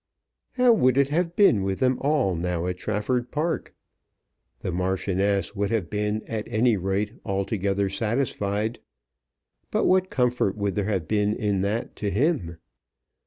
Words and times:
How 0.53 0.73
would 0.73 0.97
it 0.97 1.09
have 1.09 1.35
been 1.35 1.61
with 1.61 1.77
them 1.77 1.99
all 2.01 2.33
now 2.33 2.65
at 2.65 2.77
Trafford 2.79 3.29
Park? 3.29 3.75
The 4.61 4.71
Marchioness 4.71 5.55
would 5.55 5.69
have 5.69 5.91
been 5.91 6.23
at 6.27 6.47
any 6.49 6.75
rate 6.75 7.13
altogether 7.23 7.87
satisfied; 7.87 8.79
but 9.69 9.85
what 9.85 10.09
comfort 10.09 10.57
would 10.57 10.73
there 10.73 10.85
have 10.85 11.07
been 11.07 11.35
in 11.35 11.61
that 11.61 11.95
to 11.97 12.09
him? 12.09 12.57